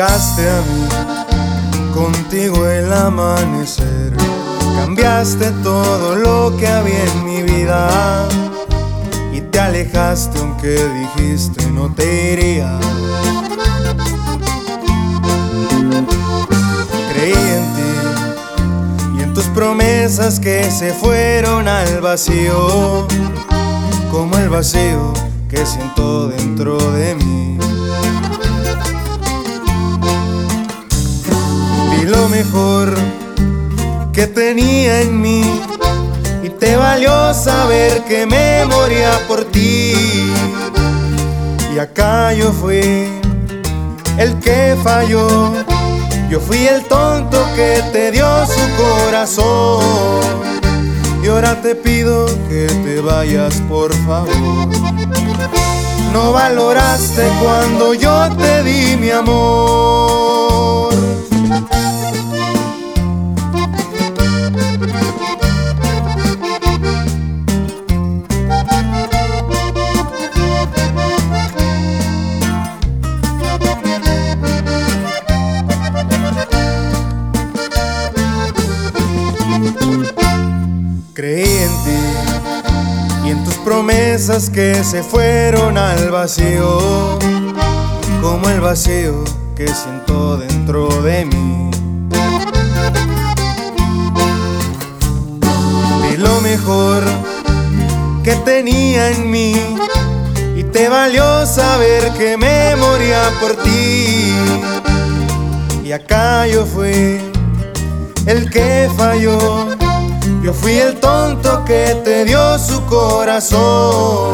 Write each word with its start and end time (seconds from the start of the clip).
Llegaste 0.00 0.48
a 0.48 0.62
mí, 0.62 1.92
contigo 1.92 2.66
el 2.66 2.90
amanecer. 2.90 4.16
Cambiaste 4.74 5.50
todo 5.62 6.16
lo 6.16 6.56
que 6.56 6.66
había 6.66 7.04
en 7.04 7.22
mi 7.22 7.42
vida 7.42 8.26
y 9.30 9.42
te 9.42 9.60
alejaste 9.60 10.38
aunque 10.38 10.88
dijiste 10.88 11.70
no 11.72 11.92
te 11.92 12.32
iría. 12.32 12.80
Creí 17.12 17.34
en 17.34 17.74
ti 17.74 19.18
y 19.18 19.22
en 19.22 19.34
tus 19.34 19.44
promesas 19.48 20.40
que 20.40 20.70
se 20.70 20.94
fueron 20.94 21.68
al 21.68 22.00
vacío, 22.00 23.06
como 24.10 24.38
el 24.38 24.48
vacío 24.48 25.12
que 25.50 25.66
siento 25.66 26.28
dentro 26.28 26.78
de 26.92 27.16
mí. 27.16 27.40
Tenía 34.40 35.02
en 35.02 35.20
mí 35.20 35.42
y 36.42 36.48
te 36.48 36.74
valió 36.74 37.34
saber 37.34 38.02
que 38.04 38.24
me 38.24 38.64
moría 38.64 39.12
por 39.28 39.44
ti. 39.44 39.92
Y 41.74 41.78
acá 41.78 42.32
yo 42.32 42.50
fui 42.50 43.20
el 44.16 44.38
que 44.40 44.78
falló, 44.82 45.52
yo 46.30 46.40
fui 46.40 46.66
el 46.66 46.82
tonto 46.84 47.46
que 47.54 47.82
te 47.92 48.12
dio 48.12 48.46
su 48.46 48.62
corazón. 48.82 49.84
Y 51.22 51.28
ahora 51.28 51.60
te 51.60 51.74
pido 51.74 52.24
que 52.48 52.66
te 52.82 53.02
vayas 53.02 53.60
por 53.68 53.92
favor. 54.06 54.68
No 56.14 56.32
valoraste 56.32 57.28
cuando 57.42 57.92
yo 57.92 58.30
te 58.38 58.62
di 58.62 58.96
mi 58.96 59.10
amor. 59.10 59.69
Y 83.24 83.30
en 83.30 83.44
tus 83.44 83.54
promesas 83.56 84.50
que 84.50 84.82
se 84.82 85.02
fueron 85.02 85.78
al 85.78 86.10
vacío, 86.10 87.18
como 88.22 88.48
el 88.48 88.60
vacío 88.60 89.24
que 89.54 89.68
siento 89.68 90.38
dentro 90.38 90.88
de 91.02 91.26
mí. 91.26 91.70
Vi 96.02 96.16
lo 96.16 96.40
mejor 96.40 97.02
que 98.22 98.34
tenía 98.36 99.10
en 99.10 99.30
mí 99.30 99.54
y 100.56 100.64
te 100.64 100.88
valió 100.88 101.46
saber 101.46 102.12
que 102.12 102.36
me 102.36 102.76
moría 102.76 103.30
por 103.40 103.56
ti. 103.56 104.34
Y 105.84 105.92
acá 105.92 106.46
yo 106.46 106.64
fui 106.64 107.18
el 108.26 108.50
que 108.50 108.88
falló. 108.96 109.79
Yo 110.42 110.54
fui 110.54 110.72
el 110.72 110.98
tonto 110.98 111.64
que 111.64 112.00
te 112.02 112.24
dio 112.24 112.58
su 112.58 112.84
corazón. 112.86 114.30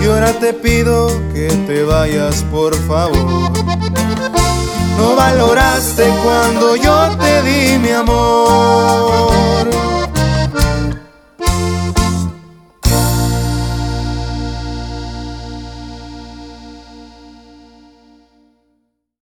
Y 0.00 0.06
ahora 0.06 0.32
te 0.32 0.52
pido 0.52 1.08
que 1.32 1.48
te 1.66 1.82
vayas, 1.82 2.44
por 2.44 2.74
favor. 2.86 3.50
No 4.96 5.16
valoraste 5.16 6.04
cuando 6.22 6.76
yo 6.76 7.08
te 7.18 7.42
di 7.42 7.78
mi 7.78 7.90
amor. 7.90 9.30